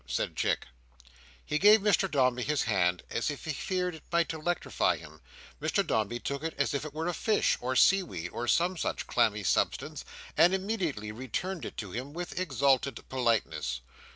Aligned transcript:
said 0.07 0.35
Chick. 0.35 0.65
He 1.45 1.59
gave 1.59 1.81
Mr 1.81 2.09
Dombey 2.09 2.41
his 2.41 2.63
hand, 2.63 3.03
as 3.11 3.29
if 3.29 3.45
he 3.45 3.53
feared 3.53 3.93
it 3.93 4.03
might 4.11 4.33
electrify 4.33 4.97
him. 4.97 5.21
Mr 5.61 5.85
Dombey 5.85 6.19
took 6.19 6.41
it 6.43 6.55
as 6.57 6.73
if 6.73 6.83
it 6.83 6.93
were 6.95 7.05
a 7.05 7.13
fish, 7.13 7.55
or 7.61 7.75
seaweed, 7.75 8.29
or 8.33 8.47
some 8.47 8.77
such 8.77 9.05
clammy 9.05 9.43
substance, 9.43 10.03
and 10.35 10.55
immediately 10.55 11.11
returned 11.11 11.65
it 11.65 11.77
to 11.77 11.91
him 11.91 12.13
with 12.13 12.39
exalted 12.39 13.07
politeness. 13.09 13.81